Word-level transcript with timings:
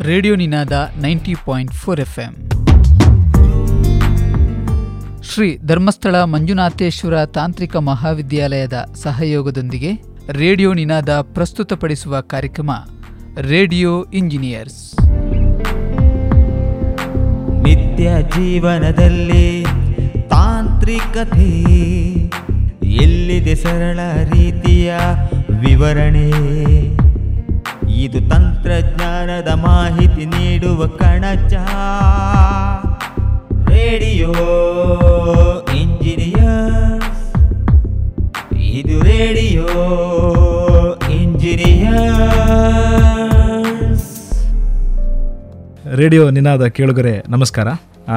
Radio 0.00 0.34
Ninada 0.34 0.72
ninety 1.00 1.34
point 1.44 1.72
four 1.72 2.00
F 2.00 2.18
M 2.18 2.32
Shri 5.22 5.58
Dharmasthala 5.66 6.22
Manjunatheshwara 6.22 7.26
ತಾಂತ್ರಿಕ 7.26 7.76
ಮಹಾವಿದ್ಯಾಲಯದ 7.76 8.88
ಸಹಯೋಗದೊಂದಿಗೆ 8.94 9.92
radio 10.30 10.72
ನಿನಾದ 10.72 11.20
ಪ್ರಸ್ತುತಪಡಿಸುವ 11.20 12.20
ಕಾರ್ಯಕ್ರಮ, 12.20 12.70
ರೇಡಿಯೋ 13.40 14.04
ಇಂಜಿನಿಯರ್ಸ್. 14.14 14.94
ನಿತ್ಯ 17.62 18.10
ಜೀವನದಲ್ಲಿ 18.22 19.64
ತಾಂತ್ರಿಕತೆ 20.28 21.50
ಎಲ್ಲಿದೆ 22.82 23.54
ಸರಳ 23.54 24.00
ರೀತಿಯ 24.34 24.94
ವಿವರಣೆ? 25.60 26.30
ಇದು 27.98 28.18
ತಂತ್ರಜ್ಞಾನದ 28.28 29.48
ಮಾಹಿತಿ 29.48 30.24
ನೀಡುವ 30.24 30.86
ಕಣಜ. 30.86 31.54
Radio 33.68 34.32
engineers. 35.76 37.24
ಇದು 38.56 39.02
ರೇಡಿಯೋ 39.02 39.66
ಇಂಜಿನಿಯರ್ಸ್. 41.12 42.08
ರೇಡಿಯೋ 45.94 46.30
ನಿನಾದ 46.30 46.66
ಕೇಳುಗರೆ 46.66 47.24
ನಮಸ್ಕಾರ. 47.28 47.68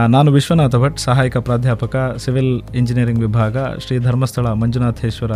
ನಾನು 0.07 0.31
ವಿಶ್ವನಾಥ 0.31 0.75
ಭಟ್, 0.75 0.99
ಸಹಾಯಕ 0.99 1.37
ಪ್ರಾಧ್ಯಾಪಕ, 1.37 2.15
ಸಿವಿಲ್ 2.17 2.61
ಇಂಜಿನಿಯರಿಂಗ್ 2.75 3.19
ವಿಭಾಗ, 3.19 3.57
ಶ್ರೀ 3.57 3.99
ಧರ್ಮಸ್ಥಳ 3.99 4.47
ಮಂಜುನಾಥೇಶ್ವರ 4.47 5.31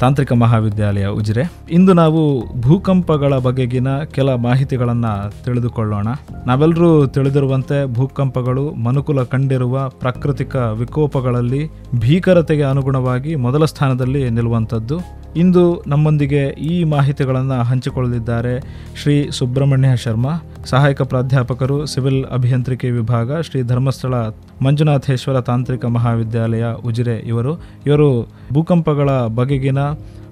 ತಾಂತ್ರಿಕ 0.00 0.32
ಮಹಾವಿದ್ಯಾಲಯ 0.32 1.06
ಉಜಿರೆ. 1.06 1.52
ಇಂದು 1.70 1.92
ನಾವು 1.92 2.44
ಭೂಕಂಪಗಳ 2.60 3.38
ಬಗೆಗಿನ 3.38 3.88
ಕೆಲ 4.04 4.34
ಮಾಹಿತಿಗಳನ್ನು 4.34 5.44
ತಿಳಿದುಕೊಳ್ಳೋಣ. 5.44 6.08
ನಾವೆಲ್ಲರೂ 6.46 7.06
ತಿಳಿದಿರುವಂತೆ 7.06 7.94
ಭೂಕಂಪಗಳು 7.94 8.70
ಮನುಕುಲ 8.70 9.22
ಕಂಡಿರುವ 9.22 9.88
ಪ್ರಾಕೃತಿಕ 9.88 10.56
ವಿಕೋಪಗಳಲ್ಲಿ 10.56 11.70
ಭೀಕರತೆಗೆ 11.98 12.62
ಅನುಗುಣವಾಗಿ 12.62 13.34
ಮೊದಲ 13.34 13.64
ಸ್ಥಾನದಲ್ಲಿ 13.64 14.30
ನಿಲ್ಲುವಂಥದ್ದು. 14.30 15.17
ಇಂದು 15.36 15.82
ನಮ್ಮೊಂದಿಗೆ 15.86 16.46
ಈ 16.46 16.84
ಮಾಹಿತಿಗಳನ್ನು 16.84 17.62
ಹಂಚಿಕೊಳ್ಳಲಿದ್ದಾರೆ 17.62 18.60
ಶ್ರೀ 19.02 19.30
ಸುಬ್ರಹ್ಮಣ್ಯ 19.30 19.96
ಶರ್ಮಾ, 19.96 20.30
ಸಹಾಯಕ 20.64 21.02
ಪ್ರಾಧ್ಯಾಪಕರು, 21.02 21.86
ಸಿವಿಲ್ 21.86 22.24
ಅಭಿಯಂತ್ರಿಕೆ 22.24 22.90
ವಿಭಾಗ, 22.90 23.40
ಶ್ರೀ 23.40 23.62
ಧರ್ಮಸ್ಥಳ 23.62 24.14
ಮಂಜುನಾಥೇಶ್ವರ 24.62 25.40
ತಾಂತ್ರಿಕ 25.40 25.84
ಮಹಾವಿದ್ಯಾಲಯ, 25.84 26.64
ಉಜಿರೆ 26.64 27.16
ಇವರು. 27.16 27.60
ಇವರು 27.86 28.28
ಭೂಕಂಪಗಳ 28.52 29.10
ಬಗೆಗಿನ 29.10 29.78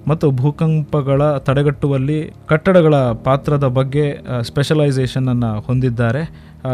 ಮತ್ತು 0.07 0.31
ಭೂಕಂಪಗಳ 0.31 1.37
ತಡೆಗಟ್ಟುವಲ್ಲಿ 1.37 2.19
ಕಟ್ಟಡಗಳ 2.45 2.95
ಪಾತ್ರದ 2.95 3.67
ಬಗ್ಗೆ 3.67 4.05
ಸ್ಪೆಷಲೈಸೇಷನ್ 4.41 5.27
ಅನ್ನು 5.27 5.59
ಹೊಂದಿದ್ದಾರೆ. 5.59 6.21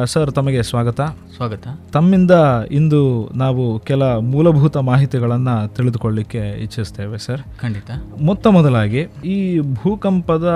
ಸರ್ 0.06 0.32
ತಮಗೆ 0.32 0.64
ಸ್ವಾಗತ. 0.64 1.02
ಸ್ವಾಗತ. 1.36 1.68
ತಮ್ಮಿಂದ 1.94 2.32
ಇಂದು 2.72 3.02
ನಾವು 3.36 3.80
ಕೆಲ 3.80 4.04
ಮೂಲಭೂತ 4.04 4.78
ಮಾಹಿತಿಗಳನ್ನು 4.78 5.76
ತಿಳಿದುಕೊಳ್ಳಿಕ್ಕೆ 5.76 6.64
ಇಚ್ಛಿಸ್ತೇವೆ 6.64 7.18
ಸರ್. 7.18 7.42
ಖಂಡಿತ. 7.60 7.90
ಮೊತ್ತ 8.22 8.48
ಮೊದಲಾಗಿ 8.48 9.02
ಈ 9.26 9.60
ಭೂಕಂಪದ 9.60 10.48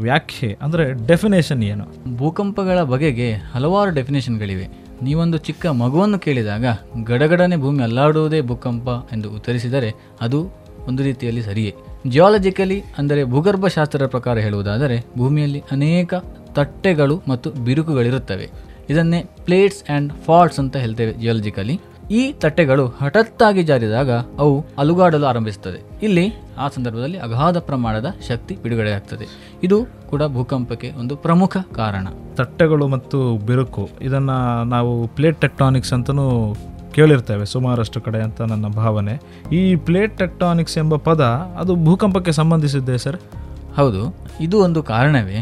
ವ್ಯಾಖ್ಯೆ 0.00 0.58
ಅಂದರೆ 0.62 1.06
ಡೆಫಿನೇಷನ್ 1.06 1.62
ಏನು? 1.62 1.86
ಭೂಕಂಪಗಳ 2.16 2.82
ಬಗೆಗೆ 2.82 3.32
ಹಲವಾರು 3.32 3.90
ಡೆಫಿನೇಷನ್ಗಳಿವೆ 3.90 4.68
ನೀವೊಂದು 5.02 5.38
ಚಿಕ್ಕ 5.38 5.66
ಮಗುವನ್ನು 5.66 6.18
ಕೇಳಿದಾಗ 6.18 6.64
ಗಡಗಡನೆ 7.04 7.56
ಭೂಮಿ 7.56 7.82
ಅಲ್ಲಾಡುವುದೇ 7.82 8.40
ಭೂಕಂಪ 8.40 8.88
ಎಂದು 9.12 9.30
ಉತ್ತರಿಸಿದರೆ 9.30 9.90
ಅದು 10.20 10.40
ಒಂದು 10.88 11.02
ರೀತಿಯಲ್ಲಿ 11.02 11.42
ಸರಿಯೇ. 11.42 11.74
ಜಿಯಾಲಜಿಕಲಿ 12.12 12.78
ಅಂದರೆ 12.98 13.20
ಭೂಗರ್ಭಶಾಸ್ತ್ರದ 13.24 14.06
ಪ್ರಕಾರ 14.06 14.38
ಹೇಳುವುದಾದರೆ, 14.46 14.96
ಭೂಮಿಯಲ್ಲಿ 15.18 15.60
ಅನೇಕ 15.72 16.14
ತಟ್ಟೆಗಳು 16.58 17.16
ಮತ್ತು 17.28 17.50
ಬಿರುಕುಗಳಿರುತ್ತವೆ. 17.66 18.46
ಇದನ್ನೇ 18.90 19.20
ಪ್ಲೇಟ್ಸ್ 19.44 19.82
ಆ್ಯಂಡ್ 19.84 20.12
ಫಾಲ್ಟ್ಸ್ 20.26 20.60
ಅಂತ 20.62 20.76
ಹೇಳ್ತೇವೆ 20.76 21.12
ಜಿಯಾಲಜಿಕಲಿ 21.22 21.76
ಈ 22.10 22.20
ತಟ್ಟೆಗಳು 22.32 22.84
ಹಠತ್ತಾಗಿ 23.00 23.62
ಜಾರಿದಾಗ 23.62 24.10
ಅವು 24.38 24.52
ಅಲುಗಾಡಲು 24.78 25.26
ಆರಂಭಿಸುತ್ತದೆ 25.26 25.78
ಇಲ್ಲಿ 26.06 26.24
ಆ 26.58 26.66
ಸಂದರ್ಭದಲ್ಲಿ 26.68 27.18
ಅಗಾಧ 27.18 27.58
ಪ್ರಮಾಣದ 27.68 28.08
ಶಕ್ತಿ 28.28 28.54
ಬಿಡುಗಡೆಯಾಗ್ತದೆ. 28.62 29.26
ಇದು 29.62 29.78
ಕೂಡ 30.10 30.22
ಭೂಕಂಪಕ್ಕೆ 30.36 30.90
ಒಂದು 31.00 31.16
ಪ್ರಮುಖ 31.16 31.56
ಕಾರಣ. 31.74 32.06
ತಟ್ಟೆಗಳು 32.36 32.86
ಮತ್ತು 32.88 33.18
ಬಿರುಕು, 33.48 33.84
ಇದನ್ನು 34.00 34.38
ನಾವು 34.74 34.92
ಪ್ಲೇಟ್ 35.16 35.40
ಟೆಕ್ಟಾನಿಕ್ಸ್ 35.40 35.92
ಅಂತಲೂ 35.92 36.28
ಕೇಳಿರ್ತೇವೆ 36.96 37.44
ಸುಮಾರಷ್ಟು 37.46 38.00
ಕಡೆ 38.00 38.20
ಅಂತ 38.22 38.40
ನನ್ನ 38.52 38.68
ಭಾವನೆ. 38.74 39.14
ಈ 39.54 39.62
ಪ್ಲೇಟ್ 39.88 40.14
ಟೆಕ್ಟಾನಿಕ್ಸ್ 40.18 40.78
ಎಂಬ 40.78 40.96
ಪದ, 41.08 41.22
ಅದು 41.60 41.74
ಭೂಕಂಪಕ್ಕೆ 41.84 42.32
ಸಂಬಂಧಿಸಿದ್ದೆ 42.32 42.96
ಸರ್? 42.98 43.20
ಹೌದು, 43.76 44.02
ಇದು 44.40 44.56
ಒಂದು 44.60 44.82
ಕಾರಣವೇ. 44.92 45.38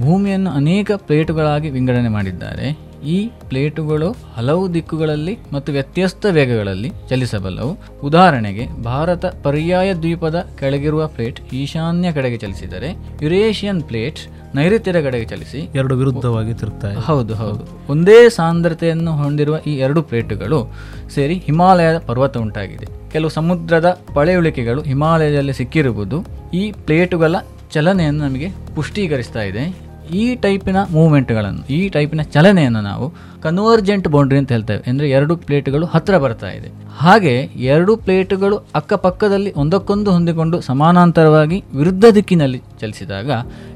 ಭೂಮಿಯನ್ನು 0.00 0.50
ಅನೇಕ 0.50 0.90
ಪ್ಲೇಟುಗಳಾಗಿ 1.06 1.68
ವಿಂಗಡಣೆ 1.70 2.08
ಮಾಡಿದ್ದಾರೆ. 2.08 2.66
ಈ 3.04 3.30
ಪ್ಲೇಟುಗಳು 3.48 4.16
ಹಲವು 4.36 4.74
ದಿಕ್ಕುಗಳಲ್ಲಿ 4.74 5.38
ಮತ್ತು 5.52 5.72
ವ್ಯತ್ಯಸ್ತ 5.72 6.26
ವೇಗಗಳಲ್ಲಿ 6.30 6.92
ಚಲಿಸಬಲ್ಲವು. 7.08 7.78
ಉದಾಹರಣೆಗೆ 8.02 8.82
ಭಾರತ 8.82 9.26
ಪರ್ಯಾಯ 9.26 9.94
ದ್ವೀಪದ 9.94 10.46
ಕೆಳಗಿರುವ 10.58 11.06
ಪ್ಲೇಟ್ 11.06 11.54
ಈಶಾನ್ಯ 11.54 12.12
ಕಡೆಗೆ 12.12 12.36
ಚಲಿಸಿದರೆ 12.36 12.96
ಯುರೇಷಿಯನ್ 13.22 13.82
ಪ್ಲೇಟ್ 13.82 14.18
ನೈಋತ್ಯದ 14.56 15.00
ಕಡೆಗೆ 15.00 15.24
ಚಲಿಸಿ 15.24 15.68
ಎರಡು 15.74 15.96
ವಿರುದ್ಧವಾಗಿ 15.96 16.54
ತಿರುತ್ತಾರೆ 16.54 16.94
ಹೌದು 16.94 17.34
ಹೌದು. 17.34 17.92
ಒಂದೇ 17.92 18.28
ಸಾಂದ್ರತೆಯನ್ನು 18.28 19.12
ಹೊಂದಿರುವ 19.12 19.58
ಈ 19.66 19.76
ಎರಡು 19.76 20.02
ಪ್ಲೇಟುಗಳು 20.02 20.72
ಸೇರಿ 21.14 21.34
ಹಿಮಾಲಯದ 21.34 21.98
ಪರ್ವತ 21.98 22.38
ಉಂಟಾಗಿದೆ. 22.38 22.86
ಕೆಲವು 23.10 23.30
ಸಮುದ್ರದ 23.30 24.00
ಪಳೆಯುಳಿಕೆಗಳು 24.14 24.82
ಹಿಮಾಲಯದಲ್ಲಿ 24.82 25.52
ಸಿಕ್ಕಿರುವುದು 25.52 26.24
ಈ 26.54 26.72
ಪ್ಲೇಟುಗಳ 26.72 27.34
ಚಲನೆಯನ್ನು 27.70 28.24
ನಮಗೆ 28.24 28.48
ಪುಷ್ಟೀಕರಿಸ್ತಾ 28.74 29.42
ಇದೆ. 29.42 29.89
ಈ 30.20 30.24
ಟೈಪಿನ 30.44 30.78
ಮೂವ್ಮೆಂಟ್ಗಳನ್ನು, 30.96 31.62
ಈ 31.76 31.80
ಟೈಪಿನ 31.94 32.22
ಚಲನೆಯನ್ನು 32.34 32.82
ನಾವು 32.88 33.06
ಕನ್ವರ್ಜೆಂಟ್ 33.44 34.06
ಬೌಂಡ್ರಿ 34.14 34.38
ಅಂತ 34.40 34.50
ಹೇಳ್ತೇವೆ. 34.56 34.82
ಅಂದರೆ 34.90 35.06
ಎರಡು 35.16 35.34
ಪ್ಲೇಟ್ಗಳು 35.46 35.84
ಹತ್ತಿರ 35.94 36.16
ಬರ್ತಾ 36.24 36.50
ಇದೆ. 36.58 36.68
ಹಾಗೆ 37.02 37.34
ಎರಡು 37.74 37.92
ಪ್ಲೇಟ್ಗಳು 38.06 38.56
ಅಕ್ಕಪಕ್ಕದಲ್ಲಿ 38.80 39.50
ಒಂದಕ್ಕೊಂದು 39.62 40.10
ಹೊಂದಿಕೊಂಡು 40.16 40.56
ಸಮಾನಾಂತರವಾಗಿ 40.68 41.58
ವಿರುದ್ಧ 41.80 42.04
ದಿಕ್ಕಿನಲ್ಲಿ 42.18 42.60
ಚಲಿಸಿದಾಗ 42.82 43.30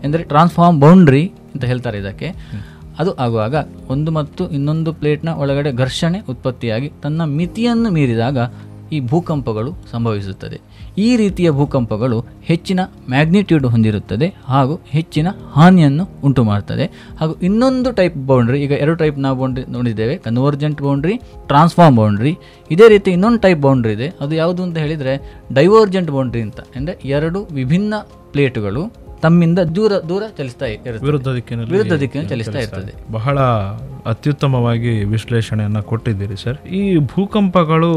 ಎಂದರೆ 0.06 0.25
ಟ್ರಾನ್ಸ್ಫಾರ್ಮ್ 0.33 0.78
ಬೌಂಡ್ರಿ 0.84 1.25
ಅಂತ 1.55 1.65
ಹೇಳ್ತಾರೆ 1.73 1.99
ಇದಕ್ಕೆ. 2.05 2.31
ಅದು 3.03 3.12
ಆಗುವಾಗ 3.25 3.55
ಒಂದು 3.93 4.11
ಮತ್ತು 4.19 4.43
ಇನ್ನೊಂದು 4.56 4.91
ಪ್ಲೇಟ್ನ 5.00 5.31
ಒಳಗಡೆ 5.43 5.71
ಘರ್ಷಣೆ 5.83 6.19
ಉತ್ಪತ್ತಿಯಾಗಿ 6.33 6.89
ತನ್ನ 7.05 7.23
ಮಿತಿಯನ್ನು 7.39 7.89
ಮೀರಿದಾಗ 7.97 8.39
ಈ 8.94 8.99
ಭೂಕಂಪಗಳು 9.10 9.71
ಸಂಭವಿಸುತ್ತದೆ. 9.93 10.59
ಈ 11.05 11.09
ರೀತಿಯ 11.21 11.49
ಭೂಕಂಪಗಳು 11.59 12.19
ಹೆಚ್ಚಿನ 12.49 12.81
ಮ್ಯಾಗ್ನಿಟ್ಯೂಡ್ 13.12 13.66
ಹೊಂದಿರುತ್ತದೆ 13.75 14.27
ಹಾಗೂ 14.53 14.75
ಹೆಚ್ಚಿನ 14.97 15.28
ಹಾನಿಯನ್ನು 15.56 16.05
ಉಂಟು 16.27 16.43
ಮಾಡ್ತದೆ 16.50 16.87
ಹಾಗೂ 17.21 17.34
ಇನ್ನೊಂದು 17.49 17.93
ಟೈಪ್ 18.00 18.19
ಬೌಂಡ್ರಿ, 18.31 18.59
ಈಗ 18.66 18.72
ಎರಡು 18.84 18.99
ಟೈಪ್ 19.03 19.19
ನಾವು 19.27 19.38
ಬೌಂಡ್ರಿ 19.43 19.65
ನೋಡಿದ್ದೇವೆ, 19.77 20.16
ಕನ್ವರ್ಜೆಂಟ್ 20.27 20.82
ಬೌಂಡ್ರಿ, 20.87 21.16
ಟ್ರಾನ್ಸ್ಫಾರ್ಮ್ 21.53 21.97
ಬೌಂಡ್ರಿ. 22.00 22.34
ಇದೇ 22.77 22.88
ರೀತಿ 22.94 23.10
ಇನ್ನೊಂದು 23.16 23.41
ಟೈಪ್ 23.47 23.62
ಬೌಂಡ್ರಿ 23.66 23.94
ಇದೆ. 23.99 24.09
ಅದು 24.25 24.34
ಯಾವುದು 24.43 24.62
ಅಂತ 24.66 24.77
ಹೇಳಿದರೆ 24.84 25.15
ಡೈವರ್ಜೆಂಟ್ 25.59 26.12
ಬೌಂಡ್ರಿ 26.16 26.43
ಅಂತ. 26.49 26.61
ಅಂದರೆ 26.76 26.97
ಎರಡು 27.16 27.41
ವಿಭಿನ್ನ 27.59 27.94
ಪ್ಲೇಟುಗಳು. 28.34 28.84
ತಮ್ಮಿಂದ 29.22 29.58
ದೂರ 29.58 29.92
ದೂರ 30.08 30.22
ಚಲಿಸ್ತಾ 30.38 30.66
ಇರುತ್ತೆ 30.66 31.06
ವಿರುದ್ಧ 31.06 31.28
ದಿಕ್ಕಿನಲ್ಲಿ 31.28 31.70
ವಿರುದ್ಧ 31.70 31.92
ದಿಕ್ಕಿನಲ್ಲಿ 31.92 32.30
ಚಲಿಸ್ತಾ 32.30 32.58
ಇರ್ತದೆ. 32.58 33.12
ಬಹಳ 33.12 33.38
ಅತ್ಯುತ್ತಮವಾಗಿ 34.06 35.04
ವಿಶ್ಲೇಷಣೆಯನ್ನು 35.04 35.82
ಕೊಟ್ಟಿದ್ದೀರಿ 35.82 36.36
ಸರ್. 36.42 36.58
ಈ 36.66 36.98
ಭೂಕಂಪಗಳು 36.98 37.92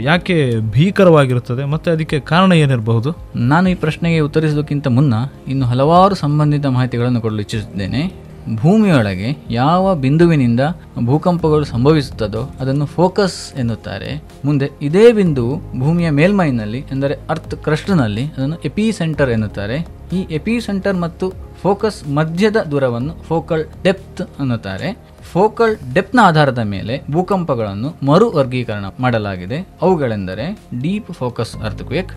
ಯಾಕೆ 0.00 0.60
ಭೀಕರವಾಗಿರುತ್ತದೆ? 0.60 1.64
ಮತ್ತೆ 1.64 1.90
ಅದಕ್ಕೆ 1.90 2.20
ಕಾರಣ 2.20 2.52
ಏನಿರಬಹುದು? 2.52 3.16
ನಾನು 3.36 3.70
ಈ 3.70 3.74
ಪ್ರಶ್ನೆಗೆ 3.74 4.20
ಉತ್ತರಿಸುವುದಕ್ಕಿಂತ 4.20 4.86
ಮುನ್ನ 4.88 5.14
ಇನ್ನು 5.48 5.66
ಹಲವಾರು 5.66 6.14
ಸಂಬಂಧಿತ 6.14 6.66
ಮಾಹಿತಿಗಳನ್ನು 6.66 7.20
ಕೊಡಲು 7.20 7.40
ಇಚ್ಛಿಸುತ್ತೇನೆ 7.40 8.24
ಭೂಮಿಯೊಳಗೆ 8.56 9.36
ಯಾವ 9.50 9.94
ಬಿಂದುವಿನಿಂದ 9.94 10.60
ಭೂಕಂಪಗಳು 11.06 11.64
ಸಂಭವಿಸುತ್ತದೋ 11.64 12.50
ಅದನ್ನು 12.60 12.86
ಫೋಕಸ್ 12.86 13.54
ಎನ್ನುತ್ತಾರೆ. 13.58 14.22
ಮುಂದೆ 14.44 14.70
ಇದೇ 14.82 15.12
ಬಿಂದು 15.12 15.44
ಭೂಮಿಯ 15.80 16.10
ಮೇಲ್ಮೈನಲ್ಲಿ 16.10 16.78
ಎಂದರೆ 16.78 17.14
ಅರ್ಥ್ 17.30 17.56
ಕ್ರಸ್ಟ್ನಲ್ಲಿ 17.56 18.24
ಅದನ್ನು 18.24 18.56
ಎಪಿ 18.56 18.92
ಸೆಂಟರ್ 18.92 19.30
ಎನ್ನುತ್ತಾರೆ. 19.30 19.86
ಈ 20.14 20.20
ಎಪಿ 20.38 20.54
ಸೆಂಟರ್ 20.66 20.98
ಮತ್ತು 21.04 21.26
ಫೋಕಸ್ 21.62 21.98
ಮಧ್ಯದ 22.16 22.58
ದೂರವನ್ನು 22.72 23.12
ಫೋಕಲ್ 23.28 23.64
ಡೆಪ್ತ್ 23.84 24.22
ಅನ್ನುತ್ತಾರೆ. 24.40 24.88
ಫೋಕಲ್ 25.34 25.74
ಡೆಪ್ತ್ನ 25.94 26.20
ಆಧಾರದ 26.30 26.62
ಮೇಲೆ 26.72 26.94
ಭೂಕಂಪಗಳನ್ನು 27.10 27.88
ಮರು 28.08 28.26
ವರ್ಗೀಕರಣ 28.30 28.86
ಮಾಡಲಾಗಿದೆ. 29.04 29.58
ಅವುಗಳೆಂದರೆ 29.82 30.44
deep 30.82 31.10
focus 31.20 31.54
earthquake, 31.68 32.12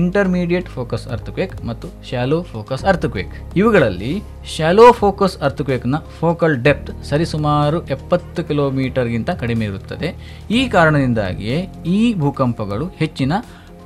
intermediate 0.00 0.68
focus 0.76 1.06
earthquake 1.08 1.54
ಮತ್ತು 1.64 1.88
ಶಾಲೋ 2.10 2.38
ಫೋಕಸ್ 2.52 2.84
ಅರ್ಥಕ್ವೇಕ್. 2.84 3.34
ಇವುಗಳಲ್ಲಿ 3.56 4.12
ಶಾಲೋ 4.56 4.92
ಫೋಕಸ್ 4.92 5.36
ಅರ್ಥಕ್ವೇಕ್ನ 5.48 5.96
ಫೋಕಲ್ 6.20 6.56
ಡೆಪ್ತ್ 6.66 6.92
ಸರಿಸುಮಾರು 7.10 7.80
ಎಪ್ಪತ್ತು 7.96 8.44
ಕಿಲೋಮೀಟರ್ಗಿಂತ 8.44 9.30
ಕಡಿಮೆ 9.42 9.64
ಇರುತ್ತದೆ. 9.64 10.10
ಈ 10.50 10.68
ಕಾರಣದಿಂದಾಗಿಯೇ 10.68 11.58
ಈ 11.96 12.14
ಭೂಕಂಪಗಳು 12.14 12.86
ಹೆಚ್ಚಿನ 13.02 13.32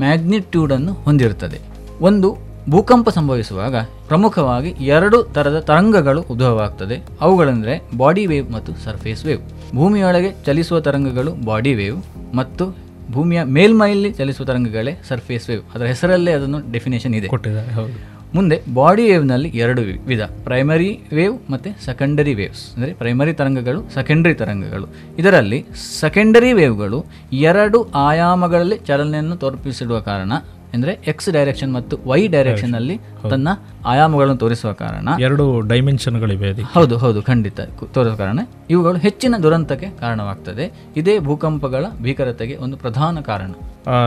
ಮ್ಯಾಗ್ನಿಟ್ಯೂಡನ್ನು 0.00 0.92
ಹೊಂದಿರುತ್ತದೆ. 1.06 1.60
ಒಂದು 2.00 2.45
ಭೂಕಂಪ 2.70 3.08
ಸಂಭವಿಸುವಾಗ 3.08 3.76
ಪ್ರಮುಖವಾಗಿ 4.08 4.68
ಎರಡು 4.68 5.22
ಥರದ 5.22 5.58
ತರಂಗಗಳು 5.58 6.22
ಉದ್ಭವವಾಗ್ತದೆ. 6.22 7.04
ಅವುಗಳೆಂದರೆ 7.20 7.82
ಬಾಡಿ 7.96 8.26
ವೇವ್ 8.26 8.52
ಮತ್ತು 8.52 8.84
ಸರ್ಫೇಸ್ 8.84 9.26
ವೇವ್. 9.26 9.74
ಭೂಮಿಯೊಳಗೆ 9.74 10.34
ಚಲಿಸುವ 10.46 10.80
ತರಂಗಗಳು 10.80 11.34
ಬಾಡಿ 11.44 11.74
ವೇವ್ 11.74 12.02
ಮತ್ತು 12.36 12.76
ಭೂಮಿಯ 13.10 13.42
ಮೇಲ್ಮೈಲಿ 13.42 14.12
ಚಲಿಸುವ 14.12 14.46
ತರಂಗಗಳೇ 14.46 14.94
ಸರ್ಫೇಸ್ 15.08 15.48
ವೇವ್. 15.48 15.62
ಅದರ 15.74 15.84
ಹೆಸರಲ್ಲೇ 15.84 16.32
ಅದನ್ನು 16.32 16.72
ಡೆಫಿನೇಷನ್ 16.72 17.14
ಇದೆ. 17.14 17.26
ಹೌದು. 17.74 18.16
ಮುಂದೆ 18.34 18.62
ಬಾಡಿ 18.74 19.04
ವೇವ್ನಲ್ಲಿ 19.04 19.48
ಎರಡು 19.48 19.82
ವಿಧ. 20.06 20.20
ಪ್ರೈಮರಿ 20.20 21.00
ವೇವ್ 21.12 21.50
ಮತ್ತು 21.50 21.84
ಸೆಕೆಂಡರಿ 21.84 22.34
ವೇವ್ಸ್. 22.34 22.76
ಅಂದರೆ 22.76 22.92
ಪ್ರೈಮರಿ 22.92 23.32
ತರಂಗಗಳು 23.32 23.94
ಸೆಕೆಂಡರಿ 23.94 24.34
ತರಂಗಗಳು. 24.34 24.86
ಇದರಲ್ಲಿ 25.18 25.64
ಸೆಕೆಂಡರಿ 26.00 26.52
ವೇವ್ಗಳು 26.52 27.04
ಎರಡು 27.32 27.88
ಆಯಾಮಗಳಲ್ಲಿ 27.94 28.78
ಚಲನೆಯನ್ನು 28.78 29.36
ತೋರ್ಪಿಸಿಡುವ 29.36 30.00
ಕಾರಣ 30.00 30.32
ಅಂದರೆ 30.74 30.98
ಎಕ್ಸ್ 31.06 31.30
ಡೈರೆಕ್ಷನ್ 31.30 31.72
ಮತ್ತು 31.74 31.96
ವೈ 32.06 32.28
ಡೈರೆಕ್ಷನ್ 32.28 32.74
ಅಲ್ಲಿ 32.74 32.96
ತನ್ನ 33.30 33.48
ಆಯಾಮಗಳನ್ನು 33.86 34.36
ತೋರಿಸುವ 34.36 34.72
ಕಾರಣ 34.72 35.08
ಎರಡು 35.20 35.60
ಡೈಮೆನ್ಷನ್ಗಳಿವೆ 35.60 36.48
ಗಳಿವೆ 36.52 36.62
ಹೌದು 36.62 36.96
ಹೌದು 36.98 37.22
ಖಂಡಿತ 37.22 37.60
ತೋರಿಸುವ 37.92 38.16
ಕಾರಣ. 38.16 38.40
ಇವುಗಳು 38.70 38.98
ಹೆಚ್ಚಿನ 38.98 39.34
ದುರಂತಕ್ಕೆ 39.42 39.88
ಕಾರಣವಾಗ್ತದೆ. 40.00 40.72
ಇದೇ 40.96 41.18
ಭೂಕಂಪಗಳ 41.18 41.84
ಭೀಕರತೆಗೆ 42.02 42.56
ಒಂದು 42.56 42.76
ಪ್ರಧಾನ 42.76 43.20
ಕಾರಣ. 43.20 43.52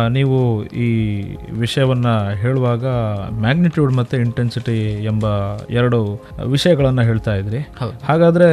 ನೀವು 0.09 0.65
ಈ 0.65 0.89
ವಿಷಯವನ್ನು 1.51 2.13
ಹೇಳುವಾಗ 2.35 2.85
ಮ್ಯಾಗ್ನಿಟ್ಯೂಡ್ 3.39 3.93
ಮತ್ತು 3.93 4.17
ಇಂಟೆನ್ಸಿಟಿ 4.17 4.77
ಎಂಬ 5.03 5.25
ಎರಡು 5.69 5.99
ವಿಷಯಗಳನ್ನು 6.45 7.01
ಹೇಳ್ತಾ 7.01 7.35
ಇದ್ರಿ. 7.35 7.59
ಹಾಗಾದರೆ 8.07 8.49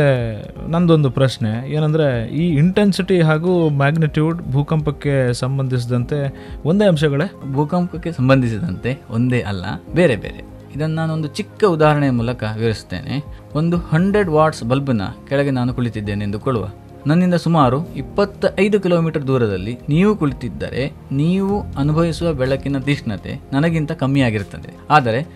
ನಂದೊಂದು 0.70 1.11
ಪ್ರಶ್ನೆ 1.11 1.52
ಏನಂದರೆ 1.73 2.28
ಈ 2.28 2.49
ಇಂಟೆನ್ಸಿಟಿ 2.56 3.20
ಹಾಗೂ 3.20 3.69
ಮ್ಯಾಗ್ನಿಟ್ಯೂಡ್ 3.69 4.52
ಭೂಕಂಪಕ್ಕೆ 4.52 5.32
ಸಂಬಂಧಿಸಿದಂತೆ 5.32 6.19
ಒಂದೇ 6.64 6.87
ಅಂಶಗಳೇ? 6.87 7.52
ಭೂಕಂಪಕ್ಕೆ 7.52 8.12
ಸಂಬಂಧಿಸಿದಂತೆ 8.12 8.93
ಒಂದೇ 9.11 9.40
ಅಲ್ಲ 9.40 9.64
ಬೇರೆ 9.94 10.17
ಬೇರೆ. 10.17 10.40
ಇದನ್ನು 10.76 10.94
ನಾನೊಂದು 10.94 11.28
ಚಿಕ್ಕ 11.28 11.64
ಉದಾಹರಣೆಯ 11.64 12.11
ಮೂಲಕ 12.11 12.44
ವಿವರಿಸ್ತೇನೆ 12.56 13.14
ಒಂದು 13.55 13.76
ಹಂಡ್ರೆಡ್ 13.76 14.31
ವಾಟ್ಸ್ 14.31 14.64
ಬಲ್ಬ್ನ 14.64 15.02
ಕೆಳಗೆ 15.28 15.50
ನಾನು 15.50 15.75
ಕುಳಿತಿದ್ದೇನೆ 15.75 16.25
ಎಂದುಕೊಳ್ಳುವ. 16.25 16.67
ನನ್ನಿಂದ 17.06 17.35
ಸುಮಾರು 17.35 17.94
ಇಪ್ಪತ್ತೈದು 17.94 18.81
ಕಿಲೋಮೀಟರ್ 18.81 19.26
ದೂರದಲ್ಲಿ 19.26 19.79
ನೀವು 19.88 20.17
ಕುಳಿತಿದ್ದರೆ 20.17 20.93
ನೀವು 21.12 21.62
ಅನುಭವಿಸುವ 21.79 22.32
ಬೆಳಕಿನ 22.32 22.79
ತೀಕ್ಷ್ಣತೆ 22.79 23.41
ನನಗಿಂತ 23.53 23.93
ಕಮ್ಮಿಯಾಗಿರುತ್ತದೆ. 23.93 24.76
ಆದರೆ, 24.91 25.26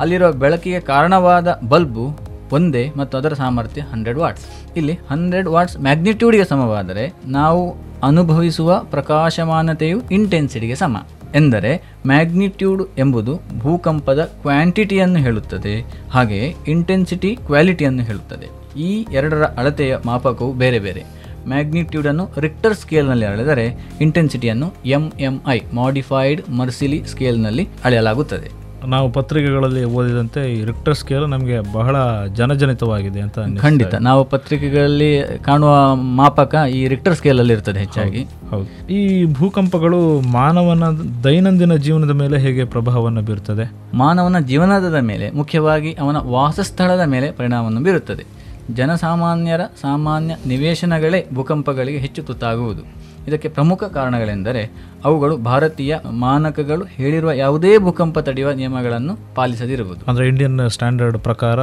ಅಲ್ಲಿರುವ 0.00 0.32
ಬೆಳಕಿಗೆ 0.32 0.80
ಕಾರಣವಾದ 0.80 1.60
ಬಲ್ಬು 1.68 2.18
ಒಂದೇ 2.52 2.92
ಮತ್ತು 2.96 3.18
ಅದರ 3.18 3.32
ಸಾಮರ್ಥ್ಯ 3.32 3.80
ಹಂಡ್ರೆಡ್ 3.80 4.18
ವಾಟ್ಸ್. 4.18 4.46
ಇಲ್ಲಿ 4.76 4.98
ಹಂಡ್ರೆಡ್ 5.10 5.48
ವಾಟ್ಸ್ 5.48 5.78
ಮ್ಯಾಗ್ನಿಟ್ಯೂಡ್ಗೆ 5.78 6.44
ಸಮವಾದರೆ 6.44 7.14
ನಾವು 7.26 7.74
ಅನುಭವಿಸುವ 8.02 8.82
ಪ್ರಕಾಶಮಾನತೆಯು 8.90 10.00
ಇಂಟೆನ್ಸಿಟಿಗೆ 10.10 10.74
ಸಮ. 10.74 11.06
ಎಂದರೆ, 11.34 11.82
ಮ್ಯಾಗ್ನಿಟ್ಯೂಡ್ 12.06 12.88
ಎಂಬುದು 12.98 13.40
ಭೂಕಂಪದ 13.58 14.24
ಕ್ವಾಂಟಿಟಿಯನ್ನು 14.24 15.18
ಹೇಳುತ್ತದೆ, 15.18 15.84
ಹಾಗೆಯೇ 16.10 16.54
ಇಂಟೆನ್ಸಿಟಿ 16.68 17.38
ಕ್ವಾಲಿಟಿಯನ್ನು 17.46 18.02
ಹೇಳುತ್ತದೆ. 18.02 18.60
ಈ 18.80 19.06
ಎರಡರ 19.12 19.42
ಅಳತೆಯ 19.42 19.96
ಮಾಪಕವು 20.06 20.52
ಬೇರೆ 20.52 20.78
ಬೇರೆ. 20.78 21.19
ಮ್ಯಾಗ್ನಿಟ್ಯೂಡನ್ನು 21.48 22.28
ರಿಕ್ಟರ್ 22.38 22.74
ಸ್ಕೇಲ್ನಲ್ಲಿ 22.74 23.26
ಅಳೆದರೆ 23.26 23.88
ಇಂಟೆನ್ಸಿಟಿಯನ್ನು 24.00 24.74
M 24.86 25.12
M 25.20 25.40
I 25.48 25.60
modified 25.74 26.50
Mercalli 26.50 27.04
ಸ್ಕೇಲ್ನಲ್ಲಿ 27.06 27.68
ಅಳೆಯಲಾಗುತ್ತದೆ. 27.84 28.60
ನಾವು 28.86 29.12
ಪತ್ರಿಕೆಗಳಲ್ಲಿ 29.12 29.84
ಓದಿದಂತೆ 29.84 30.54
ಈ 30.54 30.64
ರಿಕ್ಟರ್ 30.64 30.94
ಸ್ಕೇಲ್ 30.94 31.28
ನಮಗೆ 31.28 31.72
ಬಹಳ 31.72 32.26
ಜನಜನಿತವಾಗಿದೆ 32.26 33.20
ಅಂತ 33.20 33.38
ಖಂಡಿತ. 33.60 33.94
ನಾವು 33.94 34.24
ಪತ್ರಿಕೆಗಳಲ್ಲಿ 34.24 35.38
ಕಾಣುವ 35.42 35.94
ಮಾಪಕ 35.94 36.54
ಈ 36.70 36.88
ರಿಕ್ಟರ್ 36.88 37.14
ಸ್ಕೇಲಲ್ಲಿ 37.14 37.52
ಇರ್ತದೆ 37.52 37.80
ಹೆಚ್ಚಾಗಿ. 37.80 38.26
ಹೌದು. 38.50 38.92
ಈ 38.92 39.24
ಭೂಕಂಪಗಳು 39.24 40.20
ಮಾನವನ 40.20 40.82
ದೈನಂದಿನ 41.24 41.74
ಜೀವನದ 41.74 42.10
ಮೇಲೆ 42.10 42.38
ಹೇಗೆ 42.38 42.64
ಪ್ರಭಾವವನ್ನು 42.64 43.22
ಬೀರುತ್ತದೆ? 43.22 43.72
ಮಾನವನ 43.94 44.38
ಜೀವನದ 44.38 44.94
ಮೇಲೆ 44.94 45.30
ಮುಖ್ಯವಾಗಿ 45.30 45.96
ಅವನ 46.00 46.16
ವಾಸಸ್ಥಳದ 46.16 47.00
ಮೇಲೆ 47.06 47.32
ಪರಿಣಾಮವನ್ನು 47.32 47.80
ಬೀರುತ್ತದೆ. 47.80 48.39
ಜನಸಾಮಾನ್ಯರ 48.78 49.62
ಸಾಮಾನ್ಯ 49.84 50.32
ನಿವೇಶನಗಳೇ 50.52 51.20
ಭೂಕಂಪಗಳಿಗೆ 51.34 51.98
ಹೆಚ್ಚು 51.98 52.22
ತುತ್ತಾಗುವುದು. 52.22 52.82
ಇದಕ್ಕೆ 53.28 53.48
ಪ್ರಮುಖ 53.56 53.84
ಕಾರಣಗಳೆಂದರೆ 53.96 54.60
ಅವುಗಳು 55.06 55.34
ಭಾರತೀಯ 55.48 55.92
ಮಾನಕಗಳು 56.22 56.84
ಹೇಳಿರುವ 57.00 57.32
ಯಾವುದೇ 57.40 57.72
ಭೂಕಂಪ 57.86 58.18
ತಡೆಯುವ 58.26 58.50
ನಿಯಮಗಳನ್ನು 58.60 59.14
ಪಾಲಿಸದಿರುವುದು. 59.34 60.02
ಅಂದ್ರೆ 60.10 60.24
ಇಂಡಿಯನ್ 60.28 60.58
ಸ್ಟ್ಯಾಂಡರ್ಡ್ 60.76 61.18
ಪ್ರಕಾರ 61.28 61.60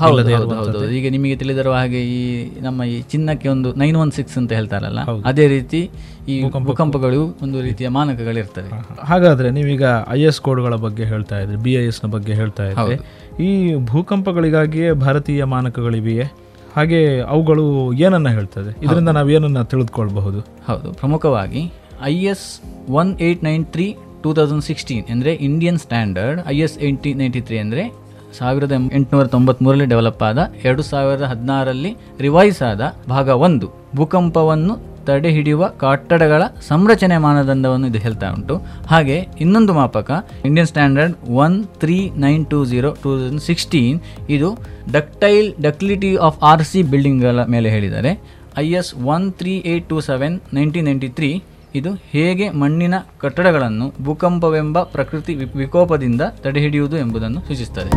ಹೌದು 0.00 0.86
ಈಗ 0.98 1.06
ನಿಮಗೆ 1.16 1.36
ತಿಳಿದಿರುವ 1.42 1.74
ಹಾಗೆ 1.80 2.00
ಈ 2.16 2.20
ನಮ್ಮ 2.66 2.84
ಈ 2.94 2.96
ಚಿನ್ನಕ್ಕೆ 3.12 3.48
ಒಂದು 3.54 3.68
ನೈನ್ 3.82 3.98
ಒನ್ 4.02 4.12
ಸಿಕ್ಸ್ 4.18 4.38
ಅಂತ 4.40 4.52
ಹೇಳ್ತಾರಲ್ಲ 4.52 5.00
ಅದೇ 5.30 5.46
ರೀತಿ 5.54 5.80
ಈ 6.32 6.36
ಭೂಕಂಪಗಳು 6.68 7.20
ಒಂದು 7.44 7.58
ರೀತಿಯ 7.68 7.88
ಮಾನಕಗಳಿರ್ತವೆ. 7.98 8.70
ಹಾಗಾದ್ರೆ 9.10 9.50
ನೀವೀಗ 9.50 9.86
ಐ 10.10 10.20
ಎಸ್ 10.30 10.40
ಕೋಡ್ಗಳ 10.46 10.74
ಬಗ್ಗೆ 10.86 11.04
ಹೇಳ್ತಾ 11.04 11.38
ಇದ್ರಿ 11.38 11.58
ಬಿ 11.66 11.74
ಐ 11.82 11.84
ಎಸ್ನ 11.92 12.08
ಬಗ್ಗೆ 12.16 12.34
ಹೇಳ್ತಾ 12.34 12.64
ಇದ್ರಿ. 12.70 12.96
ಈ 13.40 13.74
ಭೂಕಂಪಗಳಿಗಾಗಿಯೇ 13.76 14.92
ಭಾರತೀಯ 14.92 15.44
ಮಾನಕಗಳಿವೆಯೇ? 15.44 16.22
ಹಾಗೆ 16.76 17.20
ಅವುಗಳು 17.20 17.92
ಏನನ್ನ 17.92 18.28
ಹೇಳ್ತದೆ? 18.28 18.70
ಇದರಿಂದ 18.82 19.08
ನಾವು 19.08 19.30
ಏನನ್ನ 19.30 19.62
ತಿಳಿದುಕೊಳ್ಬಹುದು? 19.62 20.40
ಹೌದು. 20.40 20.92
ಪ್ರಮುಖವಾಗಿ 20.92 21.72
I 22.02 22.14
S 22.24 22.62
one 22.88 23.20
eight 23.20 23.44
nine 23.44 23.64
three 23.64 23.96
two 24.22 24.34
thousand 24.34 24.62
sixteen 24.62 25.04
ಅಂದರೆ 25.10 25.34
Indian 25.34 25.78
standard 25.78 26.40
I 26.46 26.58
S 26.58 26.78
eighty 26.78 27.14
ninety 27.14 27.40
three 27.40 27.58
ಅಂದರೆ 27.58 27.92
ಸಾವಿರದ 28.38 28.72
ಎಂಟುನೂರ 28.92 29.26
ತೊಂಬತ್ತ್ಮೂರರಲ್ಲಿ 29.26 29.86
ಡೆವಲಪ್ 29.86 30.22
ಆದ 30.22 30.54
ಎರಡು 30.64 30.82
ಸಾವಿರದ 30.82 31.22
ಹದಿನಾರರಲ್ಲಿ 31.22 31.96
ರಿವೈಸ್ 32.20 32.62
ಆದ 32.62 32.80
ಭಾಗ 33.08 33.28
ಒಂದು 33.28 33.72
ಭೂಕಂಪವನ್ನು 33.96 34.95
ತಡೆ 35.08 35.30
ಹಿಡಿಯುವ 35.36 35.64
ಕಟ್ಟಡಗಳ 35.82 36.42
ಸಂರಚನೆ 36.68 37.16
ಮಾನದಂಡವನ್ನು 37.26 37.86
ಇದು 37.92 38.00
ಹೇಳ್ತಾ 38.04 38.28
ಉಂಟು. 38.36 38.54
ಹಾಗೆ 38.92 39.16
ಇನ್ನೊಂದು 39.44 39.74
ಮಾಪಕ 39.80 40.10
Indian 40.48 40.70
standard 40.72 41.16
one 41.44 41.56
three 41.82 41.98
nine 42.24 42.44
two 42.52 42.60
zero 42.72 42.90
two 43.02 43.10
thousand 43.16 43.44
sixteen 43.48 43.98
ಇದು 44.36 44.50
ductile 44.96 45.50
ductility 45.68 46.12
of 46.28 46.38
R 46.52 46.64
C 46.70 46.82
ಬಿಲ್ಡಿಂಗ್ಗಳ 46.94 47.44
ಮೇಲೆ 47.56 47.70
ಹೇಳಿದ್ದಾರೆ. 47.76 48.12
I 48.64 48.68
S 48.80 48.90
one 49.14 49.26
three 49.40 49.54
eight 49.72 49.88
two 49.92 49.98
seven 50.08 50.36
nineteen 50.58 50.88
ninety 50.90 51.10
three 51.18 51.30
ಇದು 51.78 51.90
ಹೇಗೆ 52.12 52.46
ಮಣ್ಣಿನ 52.60 52.94
ಕಟ್ಟಡಗಳನ್ನು 53.22 53.86
ಭೂಕಂಪವೆಂಬ 54.04 54.82
ಪ್ರಕೃತಿ 54.94 55.34
ವಿಕೋಪದಿಂದ 55.62 56.22
ತಡೆಹಿಡಿಯುವುದು 56.44 56.96
ಎಂಬುದನ್ನು 57.04 57.40
ಸೂಚಿಸುತ್ತದೆ. 57.48 57.92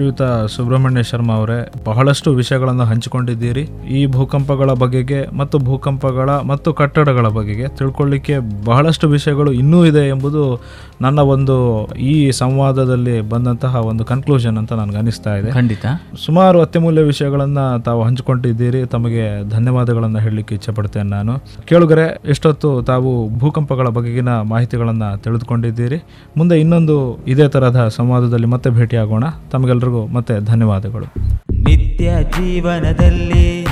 ಶ್ರೀಯುತ 0.00 0.22
ಸುಬ್ರಹ್ಮಣ್ಯ 0.46 1.02
ಶರ್ಮಾ 1.02 1.34
ಅವರೇ 1.34 1.72
ಬಹಳಷ್ಟು 1.84 2.32
ವಿಷಯಗಳನ್ನು 2.32 2.84
ಹಂಚಿಕೊಂಡಿದ್ದೀರಿ. 2.84 3.62
ಈ 3.90 4.06
ಭೂಕಂಪಗಳ 4.06 4.72
ಬಗೆಗೆ 4.72 5.36
ಮತ್ತು 5.36 5.58
ಭೂಕಂಪಗಳ 5.58 6.30
ಮತ್ತು 6.30 6.72
ಕಟ್ಟಡಗಳ 6.72 7.28
ಬಗೆಗೆ 7.28 7.68
ತಿಳ್ಕೊಳ್ಳಿಕ್ಕೆ 7.68 8.64
ಬಹಳಷ್ಟು 8.64 9.08
ವಿಷಯಗಳು 9.08 9.52
ಇನ್ನೂ 9.52 9.84
ಇದೆ 9.84 10.08
ಎಂಬುದು 10.08 10.62
ನನ್ನ 11.00 11.18
ಒಂದು 11.18 11.86
ಈ 11.94 12.30
ಸಂವಾದದಲ್ಲಿ 12.30 13.20
ಬಂದಂತಹ 13.20 13.76
ಒಂದು 13.76 14.04
ಕನ್ಕ್ಲೂಷನ್ 14.04 14.58
ಅಂತ 14.58 14.72
ನನಗೆ 14.72 14.96
ಅನಿಸ್ತಾ 14.96 15.34
ಇದೆ. 15.36 15.50
ಖಂಡಿತ. 15.50 15.86
ಸುಮಾರು 16.26 16.60
ಅತ್ಯಮೂಲ್ಯ 16.60 17.02
ವಿಷಯಗಳನ್ನು 17.02 17.82
ತಾವು 17.82 18.02
ಹಂಚಿಕೊಂಡಿದ್ದೀರಿ. 18.02 18.86
ತಮಗೆ 18.86 19.50
ಧನ್ಯವಾದಗಳನ್ನು 19.50 20.18
ಹೇಳಲಿಕ್ಕೆ 20.18 20.54
ಇಚ್ಛಪಡ್ತೇನೆ 20.54 21.10
ನಾನು. 21.10 21.38
ಕೇಳುಗರೆ 21.66 22.20
ಎಷ್ಟೊತ್ತು 22.26 22.82
ತಾವು 22.82 23.38
ಭೂಕಂಪಗಳ 23.38 23.88
ಬಗೆಗಿನ 23.88 24.28
ಮಾಹಿತಿಗಳನ್ನು 24.28 25.22
ತಿಳಿದುಕೊಂಡಿದ್ದೀರಿ. 25.22 26.02
ಮುಂದೆ 26.36 26.60
ಇನ್ನೊಂದು 26.60 27.24
ಇದೇ 27.26 27.48
ತರಹದ 27.48 27.88
ಸಂವಾದದಲ್ಲಿ 27.88 28.46
ಮತ್ತೆ 28.46 28.70
ಭೇಟಿಯಾಗೋಣ. 28.70 29.24
ತಮಗೆಲ್ಲರಿಗೂ 29.52 29.89
ಮತ್ತೆ 29.98 30.40
ಧನ್ಯವಾದಗಳು. 30.40 31.06
ನಿತ್ಯ 31.52 32.10
ಜೀವನದಲ್ಲಿ 32.30 33.66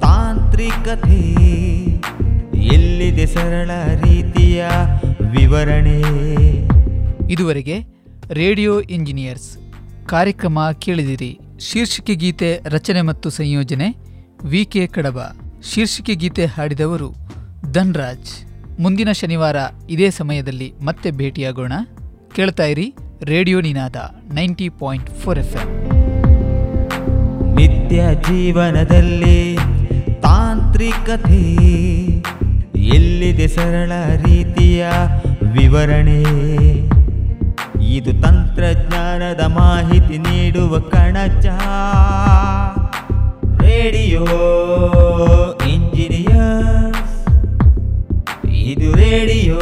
ತಾಂತ್ರಿಕತೆ 0.00 1.20
ಎಲ್ಲಿದೆ 2.58 3.26
ಸರಳ 3.26 3.70
ರೀತಿಯ 4.04 4.66
ವಿವರಣೆ? 5.20 6.00
ಇದುವರೆಗೆ 7.32 7.84
ರೇಡಿಯೋ 8.30 8.80
ಇಂಜಿನಿಯರ್ಸ್ 8.80 9.58
ಕಾರ್ಯಕ್ರಮ 10.06 10.58
ಕೇಳಿದಿರಿ 10.78 11.38
ಶೀರ್ಷಿಕೆ 11.60 12.14
ಗೀತೆ 12.14 12.60
ರಚನೆ 12.64 13.02
ಮತ್ತು 13.02 13.30
ಸಂಯೋಜನೆ 13.30 13.96
ವಿ 14.44 14.64
ಕೆ 14.64 14.86
ಕಡಬ. 14.86 15.20
ಶೀರ್ಷಿಕೆ 15.74 16.14
ಗೀತೆ 16.14 16.46
ಹಾಡಿದವರು 16.46 17.14
ಧನ್ರಾಜ್. 17.72 18.30
ಮುಂದಿನ 18.80 19.12
ಶನಿವಾರ 19.12 19.56
ಇದೇ 19.90 20.10
ಸಮಯದಲ್ಲಿ 20.10 20.72
ಮತ್ತೆ 20.84 21.10
ಭೇಟಿಯಾಗೋಣ. 21.10 21.72
ಕೇಳ್ತಾ 22.36 22.62
ಇರಿ 22.62 22.94
radio 23.22 23.60
Ninada 23.60 23.96
ninety 24.34 24.68
point 24.68 25.10
four 25.10 25.38
F 25.38 25.56
M 25.56 25.68
ನಿತ್ಯ 27.54 28.02
ಜೀವನದಲ್ಲಿ 28.14 29.56
ತಾಂತ್ರಿಕತೆ 30.20 31.42
ಎಲ್ಲಿದೆ 32.76 33.48
ಸರಳ 33.48 33.92
ರೀತಿಯ 34.26 34.86
ವಿವರಣೆ? 35.52 36.22
ಇದು 37.84 38.22
ತಂತ್ರಜ್ಞಾನದ 38.22 39.40
ಮಾಹಿತಿ 39.40 40.18
ನೀಡುವ 40.18 40.78
ಕಣಜ. 40.78 41.46
ರೇಡಿಯೋ 43.60 44.24
ಇಂಜಿನಿಯರ್ 45.68 46.96
ಇದು 48.48 48.94
ರೇಡಿಯೋ 48.94 49.58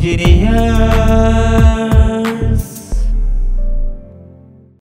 ಇಂಜಿನಿಯರ್ 0.00 1.97